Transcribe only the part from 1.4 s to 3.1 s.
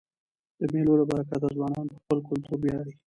ځوانان په خپل کلتور وياړي.